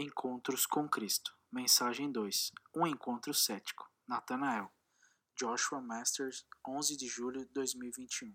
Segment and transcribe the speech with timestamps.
[0.00, 1.36] Encontros com Cristo.
[1.50, 2.52] Mensagem 2.
[2.76, 3.90] Um encontro cético.
[4.06, 4.72] Natanael.
[5.36, 8.32] Joshua Masters, 11 de julho de 2021.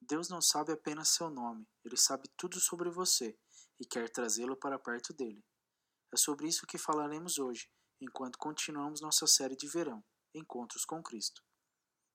[0.00, 3.36] Deus não sabe apenas seu nome, ele sabe tudo sobre você
[3.80, 5.44] e quer trazê-lo para perto dele.
[6.14, 7.68] É sobre isso que falaremos hoje,
[8.00, 11.42] enquanto continuamos nossa série de verão, Encontros com Cristo.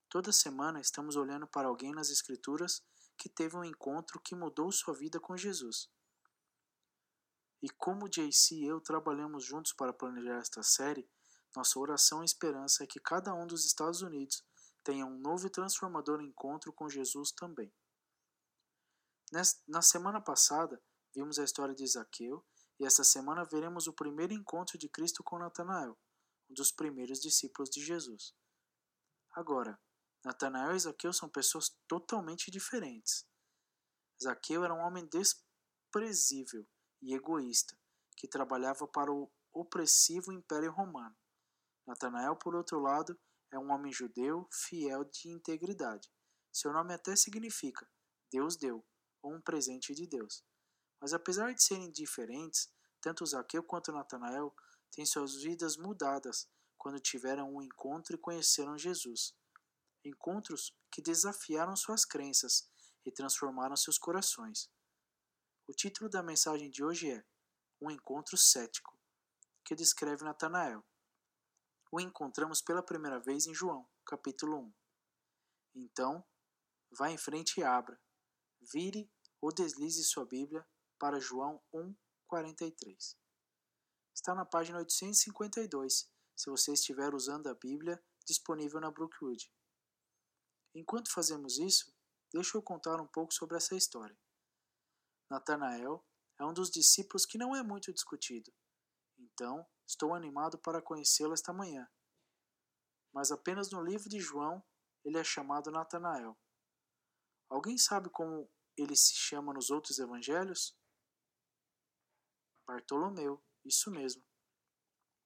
[0.08, 2.82] Toda semana estamos olhando para alguém nas Escrituras
[3.18, 5.92] que teve um encontro que mudou sua vida com Jesus.
[7.64, 11.10] E como JC e eu trabalhamos juntos para planejar esta série,
[11.56, 14.44] nossa oração e esperança é que cada um dos Estados Unidos
[14.84, 17.74] tenha um novo e transformador encontro com Jesus também.
[19.66, 20.84] Na semana passada,
[21.16, 22.46] vimos a história de Zaqueu
[22.78, 25.98] e esta semana veremos o primeiro encontro de Cristo com Natanael,
[26.50, 28.36] um dos primeiros discípulos de Jesus.
[29.32, 29.80] Agora,
[30.26, 33.26] Natanael e Zaqueu são pessoas totalmente diferentes.
[34.22, 36.68] Zaqueu era um homem desprezível
[37.04, 37.78] e egoísta,
[38.16, 41.16] que trabalhava para o opressivo Império Romano.
[41.86, 43.20] Natanael, por outro lado,
[43.52, 46.10] é um homem judeu, fiel de integridade.
[46.52, 47.88] Seu nome até significa
[48.32, 48.84] Deus deu,
[49.22, 50.44] ou um presente de Deus.
[51.00, 54.56] Mas apesar de serem diferentes, tanto Zaqueu quanto Natanael
[54.92, 59.36] têm suas vidas mudadas quando tiveram um encontro e conheceram Jesus.
[60.04, 62.70] Encontros que desafiaram suas crenças
[63.06, 64.70] e transformaram seus corações.
[65.66, 67.26] O título da mensagem de hoje é
[67.80, 69.00] Um Encontro Cético,
[69.64, 70.86] que descreve Natanael.
[71.90, 74.74] O encontramos pela primeira vez em João, capítulo 1.
[75.76, 76.28] Então,
[76.92, 77.98] vá em frente e abra,
[78.60, 80.68] vire ou deslize sua Bíblia
[81.00, 81.96] para João 1,
[82.28, 83.18] 43.
[84.14, 89.50] Está na página 852, se você estiver usando a Bíblia disponível na Brookwood.
[90.76, 91.96] Enquanto fazemos isso,
[92.34, 94.18] deixa eu contar um pouco sobre essa história.
[95.34, 96.06] Natanael
[96.40, 98.54] é um dos discípulos que não é muito discutido.
[99.18, 101.90] Então, estou animado para conhecê-lo esta manhã.
[103.12, 104.64] Mas apenas no livro de João
[105.04, 106.38] ele é chamado Natanael.
[107.50, 110.78] Alguém sabe como ele se chama nos outros evangelhos?
[112.68, 114.24] Bartolomeu, isso mesmo.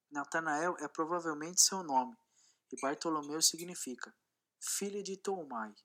[0.09, 2.17] Natanael é provavelmente seu nome,
[2.71, 4.15] e Bartolomeu significa
[4.57, 5.75] filho de Tomai.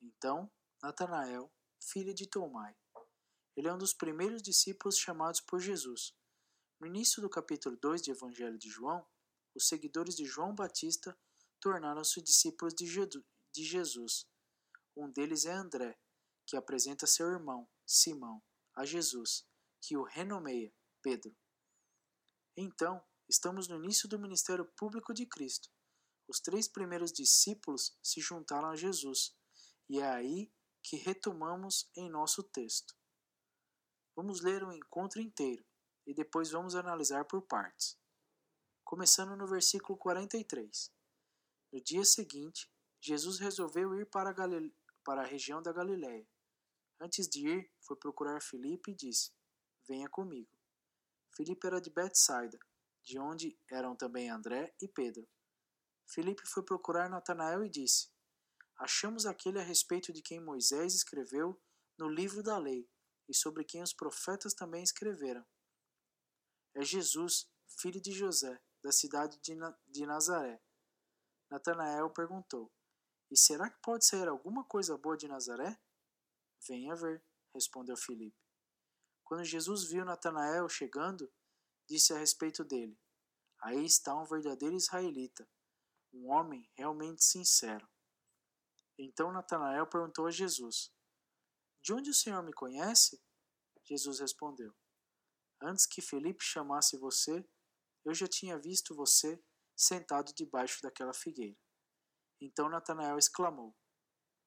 [0.00, 0.48] Então,
[0.80, 2.76] Natanael, filho de Tomai.
[3.56, 6.14] Ele é um dos primeiros discípulos chamados por Jesus.
[6.80, 9.06] No início do capítulo 2 do Evangelho de João,
[9.54, 11.16] os seguidores de João Batista
[11.60, 14.26] tornaram-se discípulos de Jesus.
[14.96, 15.98] Um deles é André,
[16.46, 18.42] que apresenta seu irmão, Simão,
[18.74, 19.46] a Jesus,
[19.80, 21.36] que o renomeia Pedro.
[22.56, 25.70] Então, estamos no início do ministério público de Cristo.
[26.28, 29.36] Os três primeiros discípulos se juntaram a Jesus,
[29.88, 30.52] e é aí
[30.82, 32.94] que retomamos em nosso texto.
[34.14, 35.64] Vamos ler o encontro inteiro
[36.06, 37.98] e depois vamos analisar por partes.
[38.84, 40.92] Começando no versículo 43.
[41.72, 44.34] No dia seguinte, Jesus resolveu ir para a,
[45.02, 46.28] para a região da Galiléia.
[47.00, 49.32] Antes de ir, foi procurar Filipe e disse:
[49.88, 50.50] Venha comigo.
[51.34, 52.58] Filipe era de Betsaida,
[53.02, 55.26] de onde eram também André e Pedro.
[56.04, 58.10] Filipe foi procurar Natanael e disse:
[58.76, 61.58] Achamos aquele a respeito de quem Moisés escreveu
[61.96, 62.86] no livro da lei
[63.28, 65.44] e sobre quem os profetas também escreveram.
[66.74, 67.50] É Jesus,
[67.80, 70.62] filho de José, da cidade de, Na de Nazaré.
[71.50, 72.72] Natanael perguntou:
[73.30, 75.78] E será que pode sair alguma coisa boa de Nazaré?
[76.66, 77.24] Venha ver,
[77.54, 78.38] respondeu Filipe.
[79.24, 81.32] Quando Jesus viu Natanael chegando,
[81.88, 82.98] disse a respeito dele:
[83.60, 85.48] Aí está um verdadeiro israelita,
[86.12, 87.88] um homem realmente sincero.
[88.98, 90.92] Então Natanael perguntou a Jesus:
[91.82, 93.20] de onde o Senhor me conhece?
[93.84, 94.72] Jesus respondeu:
[95.60, 97.44] Antes que Felipe chamasse você,
[98.04, 99.42] eu já tinha visto você
[99.76, 101.58] sentado debaixo daquela figueira.
[102.40, 103.76] Então Natanael exclamou: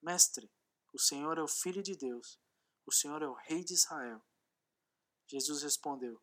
[0.02, 0.50] Mestre,
[0.94, 2.40] o Senhor é o Filho de Deus,
[2.86, 4.24] o Senhor é o Rei de Israel.
[5.28, 6.22] Jesus respondeu: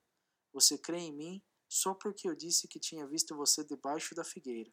[0.53, 4.73] Você crê em mim só porque eu disse que tinha visto você debaixo da figueira,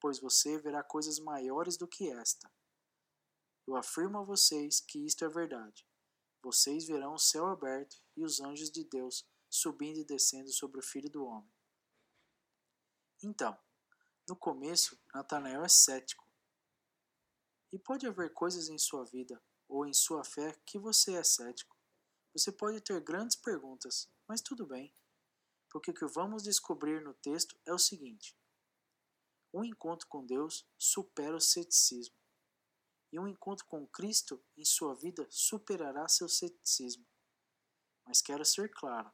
[0.00, 2.52] pois você verá coisas maiores do que esta.
[3.66, 5.84] Eu afirmo a vocês que isto é verdade.
[6.40, 10.82] Vocês verão o céu aberto e os anjos de Deus subindo e descendo sobre o
[10.82, 11.50] Filho do Homem.
[13.24, 13.58] Então,
[14.28, 16.24] no começo, Natanael é cético.
[17.72, 21.76] E pode haver coisas em sua vida ou em sua fé que você é cético.
[22.32, 24.94] Você pode ter grandes perguntas, mas tudo bem,
[25.68, 28.38] porque o que vamos descobrir no texto é o seguinte:
[29.52, 32.16] um encontro com Deus supera o ceticismo
[33.16, 37.06] e um encontro com Cristo em sua vida superará seu ceticismo.
[38.04, 39.10] mas quero ser claro: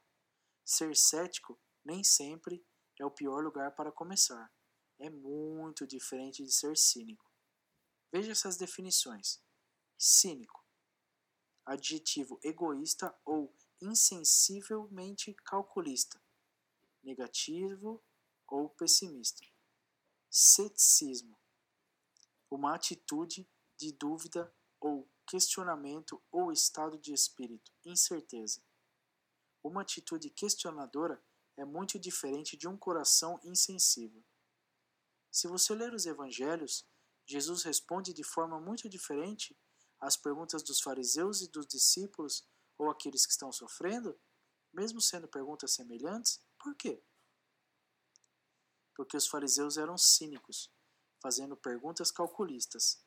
[0.65, 2.67] ser cético nem sempre
[2.99, 4.53] é o pior lugar para começar.
[4.99, 7.31] É muito diferente de ser cínico.
[8.11, 9.41] Veja essas definições:
[9.97, 10.61] cínico,
[11.65, 16.21] adjetivo egoísta ou insensivelmente calculista,
[17.01, 18.03] negativo
[18.49, 19.45] ou pessimista.
[20.29, 21.39] Ceticismo,
[22.51, 23.49] uma atitude
[23.83, 28.63] de dúvida ou questionamento ou estado de espírito, incerteza.
[29.61, 31.21] Uma atitude questionadora
[31.57, 34.23] é muito diferente de um coração insensível.
[35.29, 36.87] Se você ler os evangelhos,
[37.25, 39.57] Jesus responde de forma muito diferente
[39.99, 42.47] às perguntas dos fariseus e dos discípulos
[42.77, 44.17] ou aqueles que estão sofrendo,
[44.73, 46.41] mesmo sendo perguntas semelhantes.
[46.57, 47.03] Por quê?
[48.95, 50.71] Porque os fariseus eram cínicos,
[51.21, 53.02] fazendo perguntas calculistas.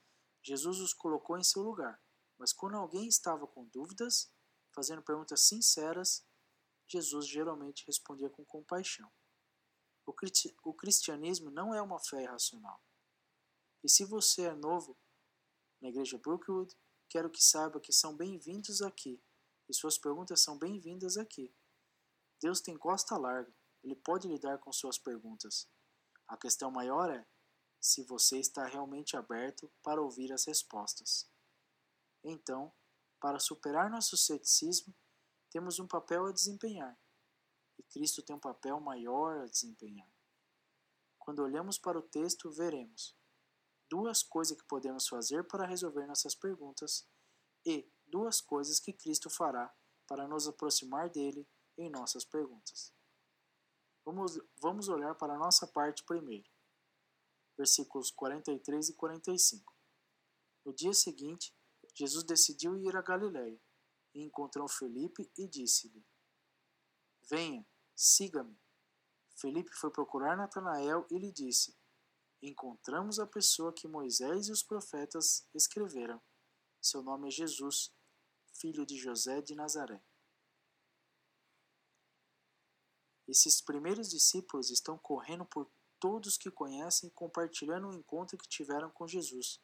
[0.46, 2.00] Jesus os colocou em seu lugar,
[2.38, 4.32] mas quando alguém estava com dúvidas,
[4.72, 6.24] fazendo perguntas sinceras,
[6.86, 9.10] Jesus geralmente respondia com compaixão.
[10.62, 12.80] O cristianismo não é uma fé irracional.
[13.82, 14.96] E se você é novo
[15.80, 16.72] na igreja Brookwood,
[17.08, 19.20] quero que saiba que são bem-vindos aqui
[19.68, 21.52] e suas perguntas são bem-vindas aqui.
[22.40, 23.52] Deus tem costa larga,
[23.82, 25.68] ele pode lidar com suas perguntas.
[26.28, 27.26] A questão maior é
[27.80, 31.30] se você está realmente aberto para ouvir as respostas.
[32.24, 32.72] Então,
[33.20, 34.94] para superar nosso ceticismo,
[35.50, 36.98] temos um papel a desempenhar.
[37.78, 40.10] E Cristo tem um papel maior a desempenhar.
[41.18, 43.16] Quando olhamos para o texto, veremos
[43.88, 47.08] duas coisas que podemos fazer para resolver nossas perguntas
[47.64, 49.72] e duas coisas que Cristo fará
[50.06, 52.92] para nos aproximar dele em nossas perguntas.
[54.04, 56.48] Vamos, vamos olhar para a nossa parte primeiro.
[57.56, 59.74] Versículos 43 e 45.
[60.64, 61.54] No dia seguinte,
[61.94, 63.60] Jesus decidiu ir a Galiléia
[64.14, 66.04] e encontrou Felipe e disse-lhe:
[67.28, 68.58] Venha, siga-me.
[69.36, 71.76] Felipe foi procurar Natanael e lhe disse:
[72.42, 76.22] Encontramos a pessoa que Moisés e os profetas escreveram.
[76.80, 77.92] Seu nome é Jesus,
[78.54, 80.02] filho de José de Nazaré.
[83.26, 85.70] Esses primeiros discípulos estão correndo por
[86.06, 89.60] todos que conhecem compartilhando o encontro que tiveram com Jesus.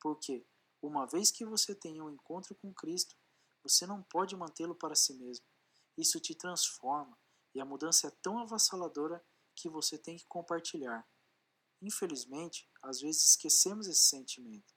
[0.00, 0.44] Porque,
[0.82, 3.16] uma vez que você tem um encontro com Cristo,
[3.62, 5.46] você não pode mantê-lo para si mesmo.
[5.96, 7.16] Isso te transforma
[7.54, 9.24] e a mudança é tão avassaladora
[9.54, 11.08] que você tem que compartilhar.
[11.80, 14.74] Infelizmente, às vezes esquecemos esse sentimento.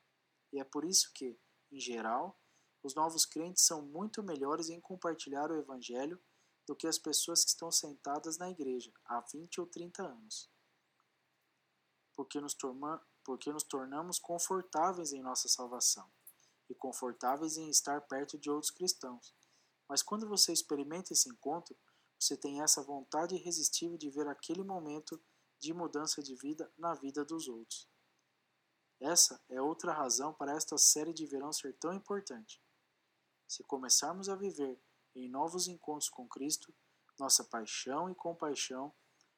[0.51, 1.40] E é por isso que,
[1.72, 2.40] em geral,
[2.84, 6.22] os novos crentes são muito melhores em compartilhar o Evangelho
[6.68, 10.52] do que as pessoas que estão sentadas na igreja há 20 ou 30 anos.
[12.15, 12.56] Porque nos,
[13.24, 16.10] porque nos tornamos confortáveis em nossa salvação
[16.69, 19.33] e confortáveis em estar perto de outros cristãos.
[19.88, 21.75] Mas quando você experimenta esse encontro,
[22.19, 25.21] você tem essa vontade irresistível de ver aquele momento
[25.60, 27.88] de mudança de vida na vida dos outros.
[29.00, 32.62] Essa é outra razão para esta série de verão ser tão importante.
[33.48, 34.81] Se começarmos a viver
[35.16, 36.74] em novos encontros com Cristo,
[37.19, 38.94] nossa paixão e compaixão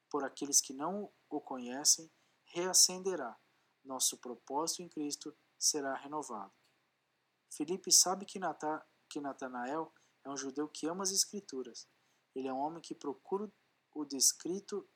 [0.09, 2.09] por aqueles que não o conhecem
[2.55, 3.37] reacenderá.
[3.83, 6.53] Nosso propósito em Cristo será renovado.
[7.51, 9.93] Felipe sabe que, Nata, que Natanael
[10.23, 11.87] é um judeu que ama as Escrituras.
[12.33, 13.51] Ele é um homem que procura
[13.93, 14.89] o descrito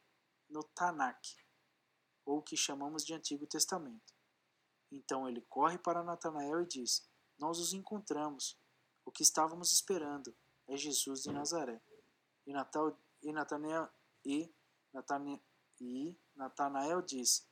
[0.50, 1.38] no Tanakh,
[2.26, 4.14] ou o que chamamos de Antigo Testamento.
[4.92, 8.60] Então ele corre para Natanael e diz: Nós os encontramos.
[9.06, 10.36] O que estávamos esperando
[10.68, 11.82] é Jesus de Nazaré.
[12.46, 13.90] E, Natal, e, Natanael,
[14.26, 14.54] e,
[14.94, 15.42] Natanael,
[15.80, 17.46] e Natanael diz: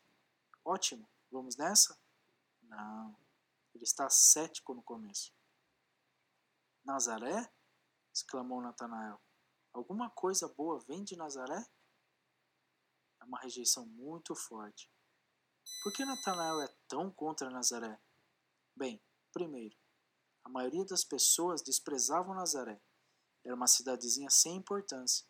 [0.64, 2.00] Ótimo, vamos nessa?
[2.64, 3.14] Não.
[3.76, 5.34] Ele está cético no começo.
[6.86, 7.52] Nazaré?
[8.14, 9.20] exclamou Natanael.
[9.74, 11.68] Alguma coisa boa vem de Nazaré?
[13.20, 14.90] É uma rejeição muito forte.
[15.84, 18.00] Por que Natanael é tão contra Nazaré?
[18.74, 19.04] Bem,
[19.34, 19.78] primeiro,
[20.46, 22.82] a maioria das pessoas desprezavam Nazaré.
[23.44, 25.28] Era uma cidadezinha sem importância.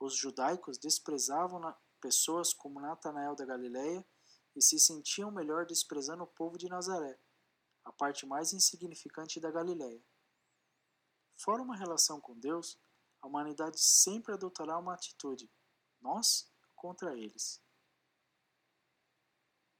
[0.00, 1.60] Os judaicos desprezavam
[2.04, 4.06] pessoas como Natanael da Galileia
[4.54, 7.18] e se sentiam melhor desprezando o povo de Nazaré
[7.82, 10.04] a parte mais insignificante da Galiléia.
[11.34, 12.78] Fora uma relação com Deus,
[13.22, 15.50] a humanidade sempre adotará uma atitude,
[15.98, 17.62] nós contra eles.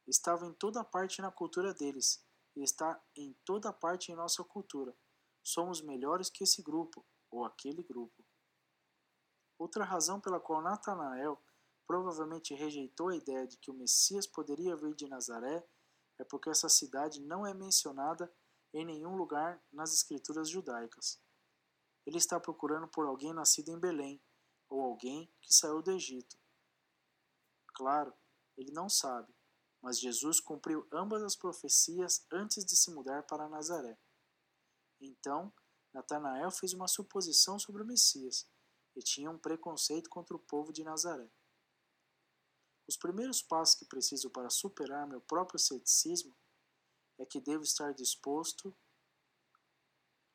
[0.06, 2.26] Estava em toda parte na cultura deles
[2.56, 4.96] e está em toda parte em nossa cultura.
[5.42, 8.24] Somos melhores que esse grupo ou aquele grupo.
[9.58, 11.42] Outra razão pela qual Natanael
[11.86, 15.66] provavelmente rejeitou a ideia de que o Messias poderia vir de Nazaré
[16.18, 18.32] é porque essa cidade não é mencionada
[18.72, 21.20] em nenhum lugar nas escrituras judaicas.
[22.06, 24.22] ele está procurando por alguém nascido em Belém
[24.68, 26.38] ou alguém que saiu do Egito.
[27.74, 28.12] Claro,
[28.58, 29.34] ele não sabe,
[29.80, 33.98] mas Jesus cumpriu ambas as profecias antes de se mudar para Nazaré.
[35.00, 35.52] Então,
[35.94, 38.46] Natanael fez uma suposição sobre o Messias
[38.94, 41.30] e tinha um preconceito contra o povo de Nazaré.
[42.86, 46.36] Os primeiros passos que preciso para superar meu próprio ceticismo
[47.18, 48.76] é que devo estar disposto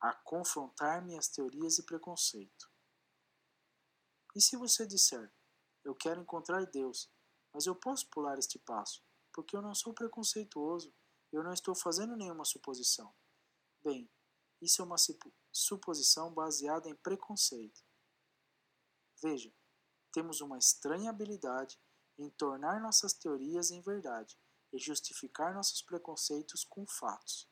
[0.00, 2.70] a confrontar minhas teorias e preconceito.
[4.34, 5.32] E se você disser,
[5.84, 7.10] eu quero encontrar Deus,
[7.52, 10.94] mas eu posso pular este passo, porque eu não sou preconceituoso,
[11.32, 13.14] eu não estou fazendo nenhuma suposição.
[13.82, 14.10] Bem,
[14.60, 14.96] isso é uma
[15.52, 17.82] suposição baseada em preconceito.
[19.22, 19.52] Veja,
[20.12, 21.78] temos uma estranha habilidade
[22.20, 24.38] em tornar nossas teorias em verdade
[24.72, 27.48] e justificar nossos preconceitos com fatos.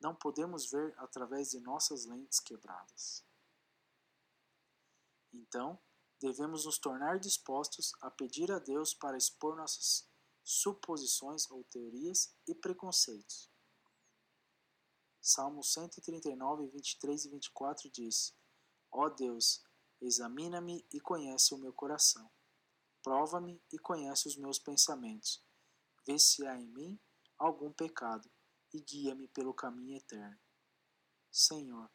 [0.00, 3.24] Não podemos ver através de nossas lentes quebradas.
[5.32, 5.78] Então,
[6.18, 10.08] devemos nos tornar dispostos a pedir a Deus para expor nossas
[10.42, 13.50] suposições ou teorias e preconceitos.
[15.20, 18.34] Salmos 139, 23 e 24 diz:
[18.90, 19.62] Ó oh Deus,
[20.00, 22.30] examina-me e conhece o meu coração.
[23.02, 25.42] Prova-me e conhece os meus pensamentos.
[26.06, 27.00] Vê se há em mim
[27.38, 28.30] algum pecado
[28.72, 30.38] e guia-me pelo caminho eterno.
[31.30, 31.90] Senhor,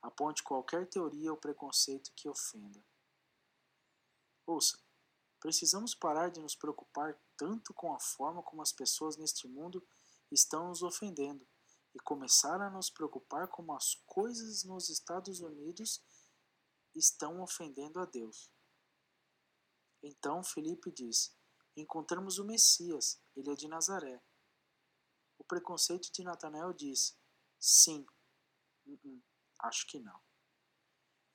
[0.00, 2.84] aponte qualquer teoria ou preconceito que ofenda.
[4.46, 4.78] Ouça,
[5.40, 9.86] precisamos parar de nos preocupar tanto com a forma como as pessoas neste mundo
[10.30, 11.46] estão nos ofendendo
[11.94, 16.02] e começar a nos preocupar como as coisas nos Estados Unidos
[16.94, 18.50] estão ofendendo a Deus.
[20.06, 21.36] Então Felipe diz:
[21.76, 24.22] Encontramos o Messias, ele é de Nazaré.
[25.36, 27.18] O preconceito de Natanael diz:
[27.58, 28.06] Sim,
[28.86, 29.22] uh -uh,
[29.62, 30.22] acho que não.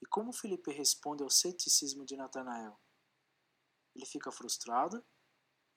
[0.01, 2.79] E como Felipe responde ao ceticismo de Natanael?
[3.93, 5.05] Ele fica frustrado?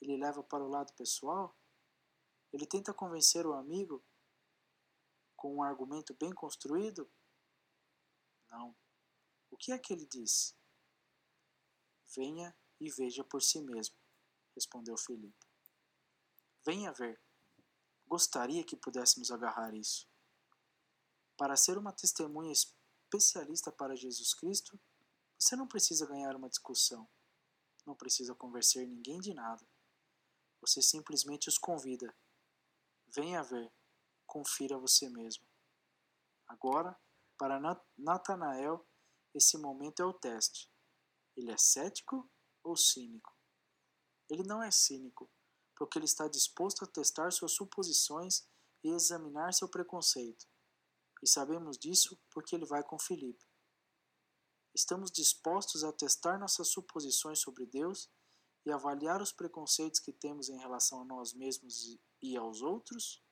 [0.00, 1.58] Ele leva para o lado pessoal?
[2.52, 4.04] Ele tenta convencer o amigo
[5.34, 7.10] com um argumento bem construído?
[8.48, 8.76] Não.
[9.50, 10.56] O que é que ele diz?
[12.14, 13.97] Venha e veja por si mesmo,
[14.54, 15.47] respondeu Felipe.
[16.64, 17.21] Venha ver.
[18.07, 20.09] Gostaria que pudéssemos agarrar isso.
[21.37, 24.78] Para ser uma testemunha especialista para Jesus Cristo,
[25.38, 27.09] você não precisa ganhar uma discussão,
[27.87, 29.66] não precisa convencer ninguém de nada.
[30.61, 32.14] Você simplesmente os convida.
[33.09, 33.73] Venha ver
[34.35, 35.47] confira você mesmo.
[36.49, 36.99] Agora,
[37.38, 37.61] para
[37.97, 38.85] Natanael,
[39.33, 40.69] esse momento é o teste.
[41.37, 42.28] Ele é cético
[42.64, 43.33] ou cínico?
[44.28, 45.30] Ele não é cínico,
[45.76, 48.49] porque ele está disposto a testar suas suposições
[48.83, 50.47] e examinar seu preconceito.
[51.23, 53.44] E sabemos disso porque ele vai com Filipe.
[54.75, 58.11] Estamos dispostos a testar nossas suposições sobre Deus
[58.66, 63.23] e avaliar os preconceitos que temos em relação a nós mesmos e aos outros?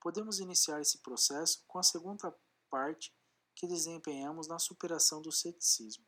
[0.00, 2.34] podemos iniciar esse processo com a segunda
[2.70, 3.14] parte
[3.54, 6.04] que desempenhamos na superação do ceticismo.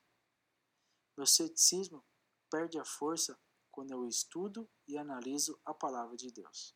[1.16, 2.04] Meu ceticismo
[2.50, 3.38] perde a força
[3.70, 6.74] quando eu estudo e analiso a palavra de Deus.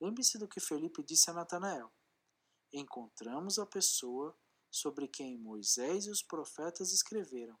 [0.00, 1.92] Lembre-se do que Felipe disse a Natanael:
[2.72, 4.36] Encontramos a pessoa
[4.70, 7.58] sobre quem Moisés e os profetas escreveram.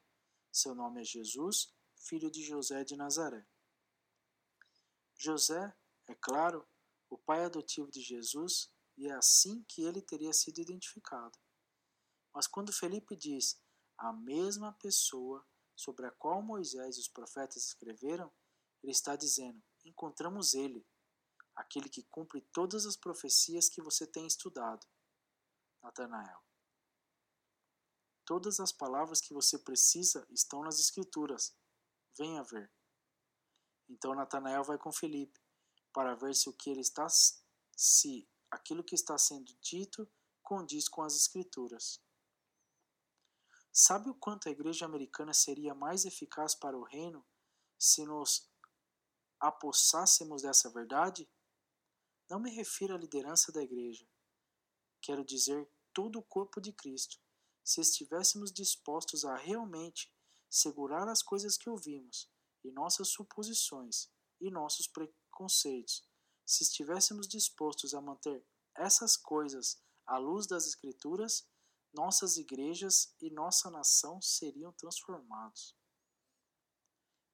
[0.50, 3.46] Seu nome é Jesus, filho de José de Nazaré.
[5.16, 5.74] José,
[6.08, 6.66] é claro,
[7.08, 11.38] o pai adotivo de Jesus, e é assim que ele teria sido identificado.
[12.34, 13.60] Mas quando Felipe diz
[13.96, 18.32] a mesma pessoa sobre a qual Moisés e os profetas escreveram,
[18.82, 20.86] ele está dizendo: encontramos ele,
[21.54, 24.86] aquele que cumpre todas as profecias que você tem estudado.
[25.82, 26.42] Natanael.
[28.24, 31.54] Todas as palavras que você precisa estão nas Escrituras.
[32.16, 32.72] Venha ver.
[33.88, 35.38] Então Natanael vai com Felipe
[35.92, 37.06] para ver se o que ele está
[37.76, 40.08] se aquilo que está sendo dito
[40.42, 42.00] condiz com as escrituras.
[43.76, 47.26] Sabe o quanto a igreja americana seria mais eficaz para o reino
[47.76, 48.48] se nos
[49.40, 51.28] apossássemos dessa verdade?
[52.30, 54.08] Não me refiro à liderança da igreja.
[55.02, 57.18] Quero dizer todo o corpo de Cristo.
[57.64, 60.14] Se estivéssemos dispostos a realmente
[60.48, 62.30] segurar as coisas que ouvimos
[62.62, 64.08] e nossas suposições
[64.40, 64.88] e nossos
[65.32, 66.08] conceitos.
[66.46, 71.48] Se estivéssemos dispostos a manter essas coisas à luz das Escrituras,
[71.94, 75.76] nossas igrejas e nossa nação seriam transformados.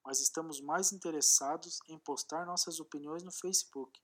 [0.05, 3.99] Mas estamos mais interessados em postar nossas opiniões no Facebook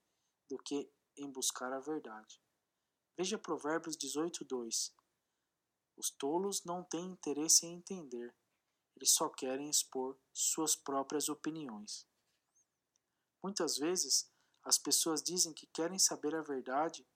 [0.48, 2.40] do que em buscar a verdade.
[3.16, 4.94] Veja Provérbios 18, 2.
[5.96, 8.34] Os tolos não têm interesse em entender,
[8.96, 12.06] eles só querem expor suas próprias opiniões.
[13.42, 14.30] Muitas vezes,
[14.64, 17.06] as pessoas dizem que querem saber a verdade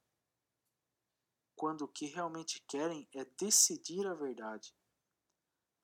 [1.63, 4.75] quando o que realmente querem é decidir a verdade.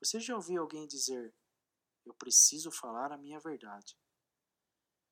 [0.01, 1.33] Você já ouviu alguém dizer:
[2.05, 3.97] Eu preciso falar a minha verdade?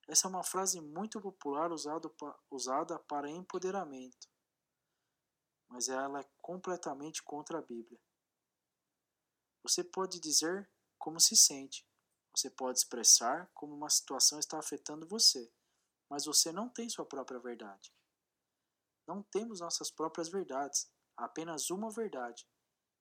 [0.09, 4.29] Essa é uma frase muito popular usada para empoderamento,
[5.69, 8.01] mas ela é completamente contra a Bíblia.
[9.63, 10.69] Você pode dizer
[10.99, 11.89] como se sente,
[12.35, 15.49] você pode expressar como uma situação está afetando você,
[16.11, 17.95] mas você não tem sua própria verdade.
[19.07, 22.47] Não temos nossas próprias verdades, há apenas uma verdade,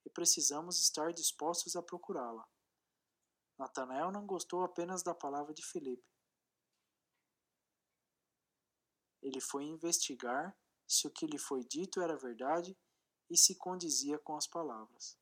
[0.05, 2.47] e precisamos estar dispostos a procurá-la.
[3.57, 6.05] Natanael não gostou apenas da palavra de Felipe.
[9.21, 10.55] Ele foi investigar
[10.87, 12.77] se o que lhe foi dito era verdade
[13.29, 15.17] e se condizia com as palavras.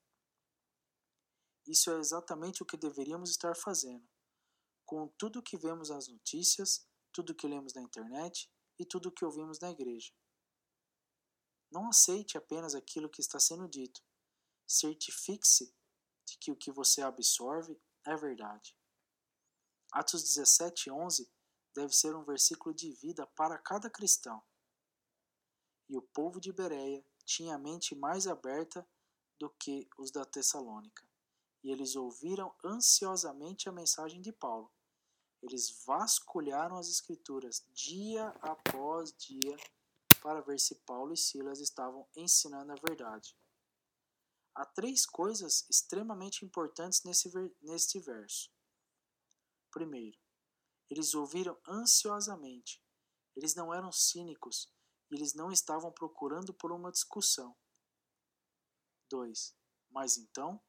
[1.66, 4.06] Isso é exatamente o que deveríamos estar fazendo.
[4.86, 9.60] Com tudo que vemos nas notícias, tudo que lemos na internet e tudo que ouvimos
[9.60, 10.12] na igreja.
[11.74, 14.00] Não aceite apenas aquilo que está sendo dito.
[14.68, 15.76] Certifique-se
[16.24, 18.78] de que o que você absorve é verdade.
[19.92, 21.28] Atos 17, 11
[21.74, 24.40] deve ser um versículo de vida para cada cristão.
[25.90, 28.88] E o povo de Bereia tinha a mente mais aberta
[29.40, 31.04] do que os da Tessalônica.
[31.64, 34.72] E eles ouviram ansiosamente a mensagem de Paulo.
[35.42, 39.58] Eles vasculharam as Escrituras dia após dia
[40.24, 43.38] para ver se Paulo e Silas estavam ensinando a verdade.
[44.56, 47.30] Há três coisas extremamente importantes nesse,
[47.62, 48.50] neste verso.
[49.70, 50.18] Primeiro,
[50.90, 52.82] eles ouviram ansiosamente.
[53.36, 54.72] Eles não eram cínicos
[55.12, 57.54] e eles não estavam procurando por uma discussão.
[59.10, 59.54] 2.
[59.92, 60.64] Mas então,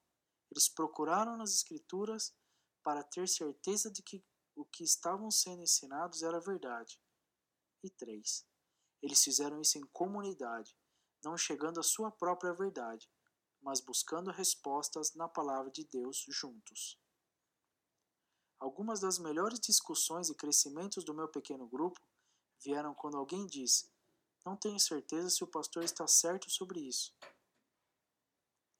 [0.50, 2.34] eles procuraram nas Escrituras
[2.82, 4.24] para ter certeza de que
[4.56, 7.00] o que estavam sendo ensinados era verdade.
[7.84, 8.44] E 3.
[9.04, 10.74] Eles fizeram isso em comunidade,
[11.22, 13.06] não chegando à sua própria verdade,
[13.60, 16.98] mas buscando respostas na palavra de Deus juntos.
[18.58, 22.00] Algumas das melhores discussões e crescimentos do meu pequeno grupo
[22.62, 23.92] vieram quando alguém disse:
[24.42, 27.14] Não tenho certeza se o pastor está certo sobre isso.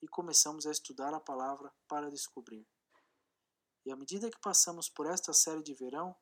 [0.00, 2.66] E começamos a estudar a palavra para descobrir.
[3.84, 6.16] E à medida que passamos por esta série de verão,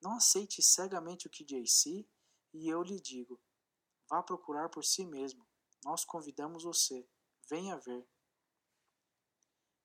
[0.00, 2.08] não aceite cegamente o que JC
[2.52, 3.40] e eu lhe digo:
[4.08, 5.46] vá procurar por si mesmo.
[5.84, 7.08] Nós convidamos você.
[7.48, 8.08] Venha ver.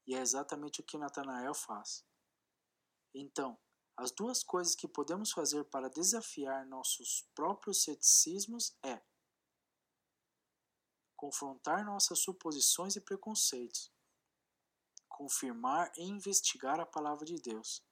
[0.05, 2.05] E é exatamente o que Natanael faz.
[3.13, 3.59] Então,
[3.97, 9.01] as duas coisas que podemos fazer para desafiar nossos próprios ceticismos é
[11.15, 13.91] confrontar nossas suposições e preconceitos,
[15.09, 17.83] confirmar e investigar a palavra de Deus.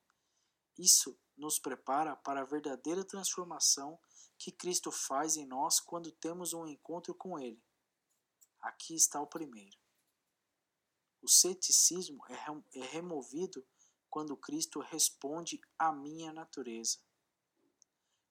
[0.78, 4.00] Isso nos prepara para a verdadeira transformação
[4.38, 7.64] que Cristo faz em nós quando temos um encontro com Ele.
[8.60, 9.78] Aqui está o primeiro.
[11.22, 13.66] O ceticismo é, é removido
[14.10, 17.00] quando Cristo responde à minha natureza.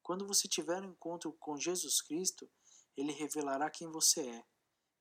[0.02, 2.50] Quando você tiver um encontro com Jesus Cristo,
[2.96, 4.46] ele revelará quem você é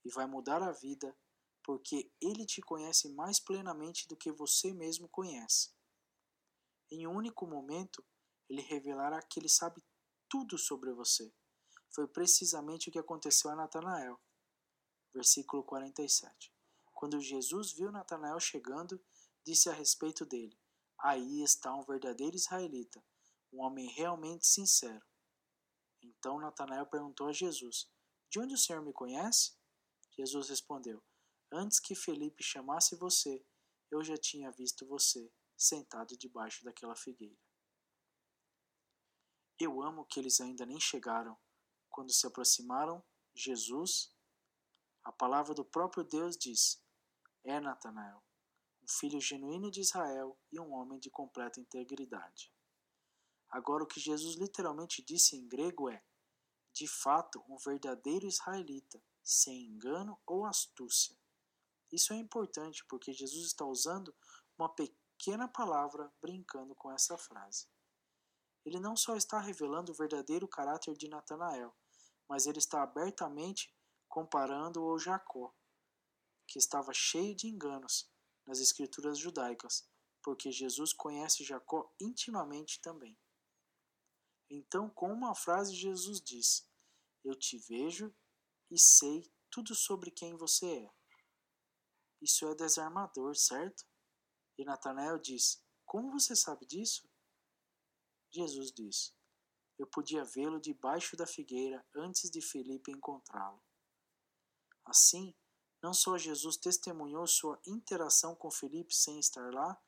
[0.03, 1.15] e vai mudar a vida,
[1.63, 5.71] porque ele te conhece mais plenamente do que você mesmo conhece.
[6.91, 8.03] Em um único momento,
[8.49, 9.83] ele revelará que ele sabe
[10.33, 11.31] tudo sobre você.
[11.91, 14.19] Foi precisamente o que aconteceu a Natanael.
[15.13, 16.51] Versículo 47.
[16.91, 18.99] Quando Jesus viu Natanael chegando,
[19.45, 20.59] disse a respeito dele:
[20.97, 23.05] Aí está um verdadeiro israelita,
[23.51, 25.05] um homem realmente sincero.
[26.01, 27.87] Então Natanael perguntou a Jesus:
[28.27, 29.53] De onde o Senhor me conhece?
[30.17, 30.99] Jesus respondeu:
[31.51, 33.45] Antes que Felipe chamasse você,
[33.91, 37.37] eu já tinha visto você sentado debaixo daquela figueira.
[39.63, 41.39] Eu amo que eles ainda nem chegaram.
[41.89, 43.01] Quando se aproximaram,
[43.33, 44.13] Jesus,
[45.05, 46.83] a palavra do próprio Deus diz:
[47.45, 48.21] É Natanael,
[48.83, 52.51] um filho genuíno de Israel e um homem de completa integridade.
[53.49, 56.03] Agora, o que Jesus literalmente disse em grego é:
[56.73, 61.17] de fato, um verdadeiro israelita, sem engano ou astúcia.
[61.89, 64.13] Isso é importante porque Jesus está usando
[64.57, 67.71] uma pequena palavra brincando com essa frase.
[68.65, 71.75] Ele não só está revelando o verdadeiro caráter de Natanael,
[72.29, 73.73] mas ele está abertamente
[74.07, 75.53] comparando-o ao Jacó,
[76.47, 78.09] que estava cheio de enganos
[78.45, 79.87] nas escrituras judaicas,
[80.21, 83.17] porque Jesus conhece Jacó intimamente também.
[84.49, 86.69] Então, com uma frase, Jesus diz:
[87.23, 88.13] Eu te vejo
[88.69, 90.93] e sei tudo sobre quem você é.
[92.21, 93.83] Isso é desarmador, certo?
[94.57, 97.09] E Natanael diz: Como você sabe disso?
[98.33, 99.15] Jesus diz:
[99.77, 103.61] Eu podia vê-lo debaixo da figueira antes de Felipe encontrá-lo.
[104.83, 105.35] Assim,
[105.81, 109.79] não só Jesus testemunhou sua interação com Felipe sem estar lá,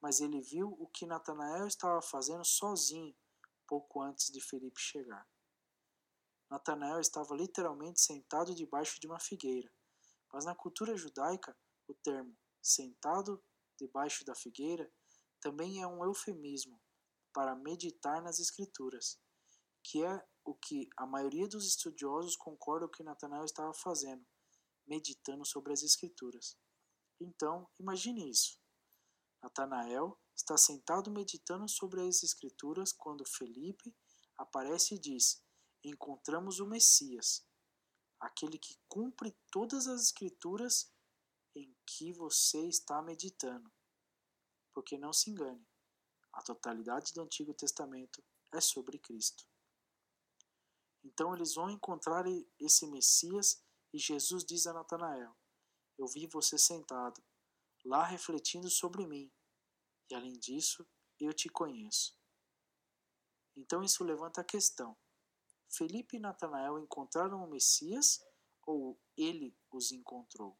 [0.00, 3.14] mas ele viu o que Natanael estava fazendo sozinho
[3.66, 5.28] pouco antes de Felipe chegar.
[6.50, 9.70] Natanael estava literalmente sentado debaixo de uma figueira,
[10.32, 13.44] mas na cultura judaica, o termo sentado
[13.78, 14.90] debaixo da figueira
[15.40, 16.80] também é um eufemismo
[17.32, 19.18] para meditar nas Escrituras,
[19.82, 24.26] que é o que a maioria dos estudiosos concordam que Natanael estava fazendo,
[24.86, 26.56] meditando sobre as Escrituras.
[27.20, 28.58] Então, imagine isso.
[29.42, 33.94] Natanael está sentado meditando sobre as Escrituras quando Felipe
[34.36, 35.42] aparece e diz:
[35.84, 37.46] Encontramos o Messias,
[38.20, 40.92] aquele que cumpre todas as Escrituras
[41.54, 43.70] em que você está meditando.
[44.72, 45.66] Porque não se engane,
[46.32, 49.44] a totalidade do Antigo Testamento é sobre Cristo.
[51.02, 52.24] Então eles vão encontrar
[52.58, 55.36] esse Messias e Jesus diz a Natanael:
[55.98, 57.22] Eu vi você sentado,
[57.84, 59.32] lá refletindo sobre mim,
[60.10, 60.86] e além disso,
[61.18, 62.18] eu te conheço.
[63.56, 64.96] Então isso levanta a questão:
[65.68, 68.20] Felipe e Natanael encontraram o Messias
[68.66, 70.58] ou ele os encontrou?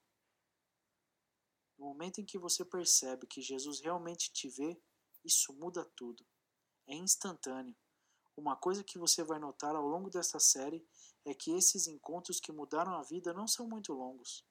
[1.78, 4.80] No momento em que você percebe que Jesus realmente te vê,
[5.24, 6.26] isso muda tudo.
[6.87, 7.76] É instantâneo.
[8.37, 10.87] Uma coisa que você vai notar ao longo desta série
[11.24, 14.46] é que esses encontros que mudaram a vida não são muito longos.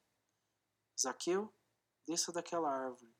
[0.99, 1.53] Zaqueu,
[2.05, 3.15] desça daquela árvore.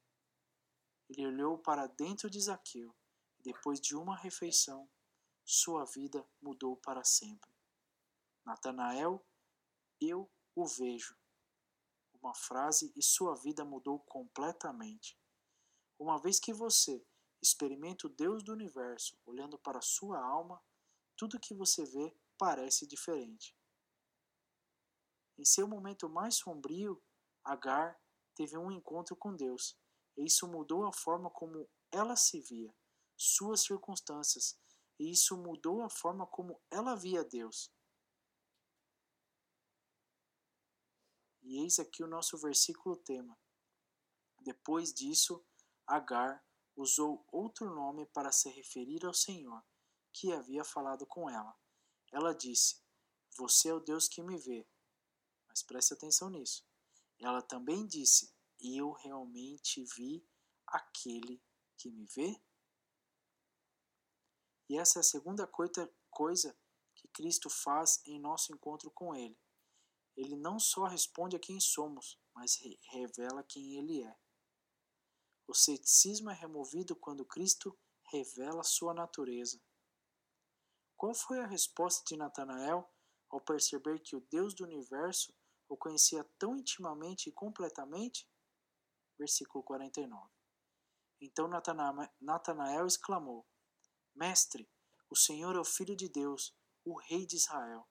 [1.09, 2.95] Ele olhou para dentro de Zaqueu
[3.39, 4.89] e depois de uma refeição,
[5.43, 7.49] sua vida mudou para sempre.
[8.45, 9.25] Natanael,
[9.99, 11.17] eu o vejo
[12.21, 15.17] uma frase e sua vida mudou completamente.
[15.97, 17.05] Uma vez que você
[17.41, 20.62] experimenta o Deus do universo olhando para sua alma,
[21.15, 23.56] tudo que você vê parece diferente.
[25.38, 27.02] Em seu momento mais sombrio,
[27.43, 27.99] Agar
[28.36, 29.78] teve um encontro com Deus,
[30.17, 32.73] e isso mudou a forma como ela se via,
[33.17, 34.60] suas circunstâncias,
[34.99, 37.71] e isso mudou a forma como ela via Deus.
[41.41, 43.38] E eis aqui o nosso versículo tema.
[44.41, 45.43] Depois disso,
[45.88, 46.45] Agar
[46.82, 49.63] usou outro nome para se referir ao Senhor,
[50.13, 51.56] que havia falado com ela.
[52.12, 52.82] Ela disse:
[53.38, 54.68] Você é o Deus que me vê.
[55.48, 56.65] Mas preste atenção nisso.
[57.20, 60.26] Ela também disse: Eu realmente vi
[60.68, 61.42] aquele
[61.78, 62.42] que me vê?
[64.70, 66.58] E essa é a segunda coisa
[66.96, 69.39] que Cristo faz em nosso encontro com Ele
[70.20, 72.60] ele não só responde a quem somos, mas
[72.92, 74.18] revela quem ele é.
[75.49, 77.75] O ceticismo é removido quando Cristo
[78.12, 79.59] revela sua natureza.
[80.95, 82.88] Qual foi a resposta de Natanael
[83.31, 85.35] ao perceber que o Deus do universo
[85.67, 88.29] o conhecia tão intimamente e completamente?
[89.17, 90.31] Versículo 49.
[91.19, 91.49] Então
[92.21, 93.43] Natanael exclamou:
[94.13, 94.69] Mestre,
[95.09, 97.89] o Senhor é o Filho de Deus, o Rei de Israel.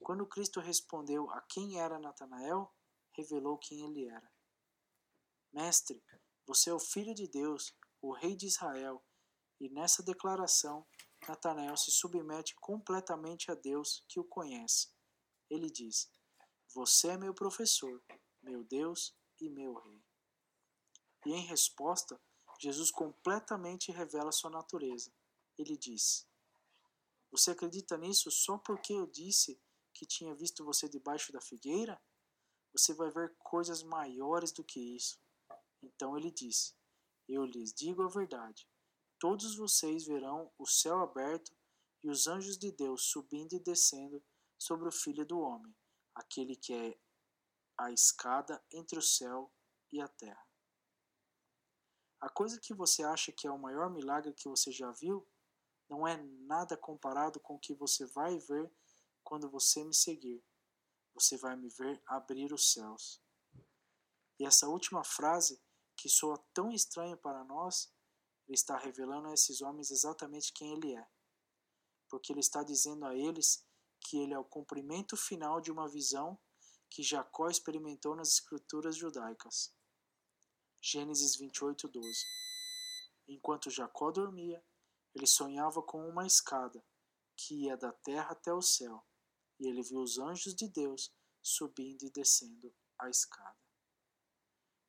[0.00, 2.70] Quando Cristo respondeu a quem era Natanael,
[3.14, 4.30] revelou quem ele era.
[5.50, 6.04] Mestre,
[6.46, 9.02] você é o Filho de Deus, o Rei de Israel,
[9.60, 10.86] e nessa declaração,
[11.26, 14.88] Natanael se submete completamente a Deus que o conhece.
[15.50, 16.10] Ele diz:
[16.74, 18.02] Você é meu professor,
[18.42, 20.04] meu Deus e meu Rei.
[21.24, 22.20] E em resposta,
[22.60, 25.12] Jesus completamente revela sua natureza.
[25.58, 26.26] Ele diz:
[27.30, 29.60] Você acredita nisso só porque eu disse
[29.92, 32.00] que tinha visto você debaixo da figueira,
[32.72, 35.18] você vai ver coisas maiores do que isso.
[35.96, 36.74] Então ele disse:
[37.26, 38.68] Eu lhes digo a verdade.
[39.18, 41.56] Todos vocês verão o céu aberto
[42.04, 44.22] e os anjos de Deus subindo e descendo
[44.58, 45.74] sobre o Filho do Homem,
[46.14, 46.98] aquele que é
[47.78, 49.52] a escada entre o céu
[49.90, 50.46] e a terra.
[52.20, 55.26] A coisa que você acha que é o maior milagre que você já viu
[55.88, 58.70] não é nada comparado com o que você vai ver
[59.22, 60.44] quando você me seguir,
[61.14, 63.22] você vai me ver abrir os céus.
[64.38, 65.60] E essa última frase,
[65.96, 67.92] que soa tão estranha para nós,
[68.46, 71.08] ele está revelando a esses homens exatamente quem ele é.
[72.08, 73.66] Porque ele está dizendo a eles
[74.00, 76.38] que ele é o cumprimento final de uma visão
[76.88, 79.74] que Jacó experimentou nas escrituras judaicas.
[80.80, 82.08] Gênesis 28, 12.
[83.28, 84.64] Enquanto Jacó dormia,
[85.14, 86.84] ele sonhava com uma escada
[87.36, 89.04] que ia da terra até o céu
[89.58, 93.65] e ele viu os anjos de Deus subindo e descendo a escada.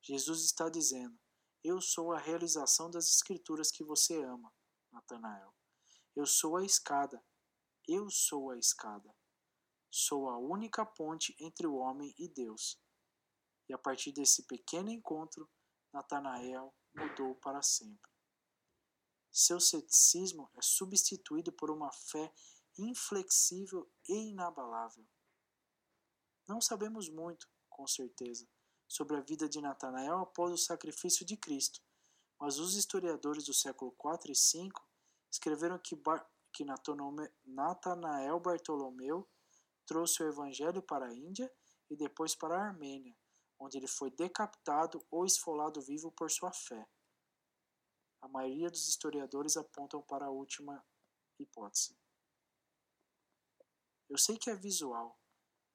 [0.01, 1.17] Jesus está dizendo:
[1.63, 4.53] Eu sou a realização das Escrituras que você ama,
[4.91, 5.53] Natanael.
[6.15, 7.23] Eu sou a escada.
[7.87, 9.15] Eu sou a escada.
[9.89, 12.79] Sou a única ponte entre o homem e Deus.
[13.69, 15.49] E a partir desse pequeno encontro,
[15.93, 18.11] Natanael mudou para sempre.
[19.31, 22.33] Seu ceticismo é substituído por uma fé
[22.77, 25.07] inflexível e inabalável.
[26.47, 28.47] Não sabemos muito, com certeza,
[28.87, 31.81] sobre a vida de Natanael após o sacrifício de Cristo,
[32.39, 34.71] mas os historiadores do século IV e V
[35.31, 36.65] escreveram que, Bar que
[37.45, 39.27] Natanael Bartolomeu
[39.85, 41.51] trouxe o evangelho para a Índia
[41.89, 43.15] e depois para a Armênia,
[43.59, 46.87] onde ele foi decapitado ou esfolado vivo por sua fé.
[48.21, 50.83] A maioria dos historiadores apontam para a última
[51.39, 51.97] hipótese.
[54.09, 55.19] Eu sei que é visual,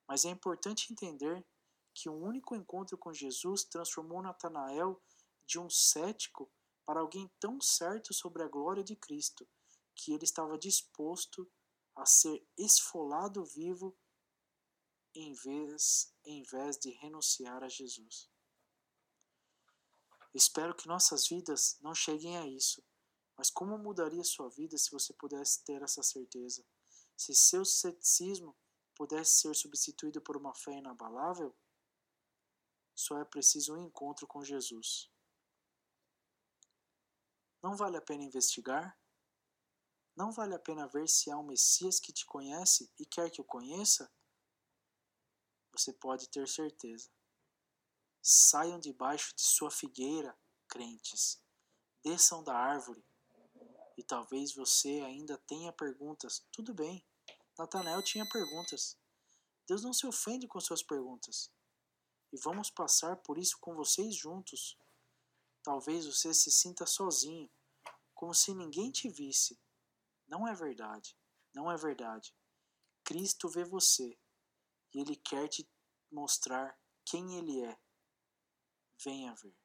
[0.09, 1.46] mas é importante entender
[1.94, 5.00] que um único encontro com Jesus transformou Natanael
[5.46, 6.50] de um cético
[6.85, 9.48] para alguém tão certo sobre a glória de Cristo
[9.94, 11.50] que ele estava disposto
[11.94, 13.96] a ser esfolado vivo
[15.14, 18.31] em vez, em vez de renunciar a Jesus.
[20.35, 22.83] Espero que nossas vidas não cheguem a isso,
[23.37, 26.64] mas como mudaria sua vida se você pudesse ter essa certeza?
[27.16, 28.57] Se seu ceticismo
[28.94, 31.55] pudesse ser substituído por uma fé inabalável?
[32.94, 35.11] Só é preciso um encontro com Jesus.
[37.62, 38.98] Não vale a pena investigar?
[40.16, 43.40] Não vale a pena ver se há um Messias que te conhece e quer que
[43.40, 44.12] o conheça?
[45.72, 47.11] Você pode ter certeza.
[48.20, 50.37] Saiam debaixo de sua figueira,
[50.68, 51.42] crentes.
[52.05, 53.05] Desçam da árvore.
[53.96, 56.46] E talvez você ainda tenha perguntas.
[56.52, 57.07] Tudo bem.
[57.59, 58.98] Natanael tinha perguntas.
[59.66, 61.50] Deus não se ofende com suas perguntas.
[62.33, 64.79] E vamos passar por isso com vocês juntos.
[65.62, 67.51] Talvez você se sinta sozinho,
[68.14, 69.61] como se ninguém te visse.
[70.27, 71.16] Não é verdade.
[71.55, 72.35] Não é verdade.
[73.05, 74.18] Cristo vê você
[74.95, 75.68] e Ele quer te
[76.11, 77.79] mostrar quem Ele é.
[79.05, 79.62] Venha ver.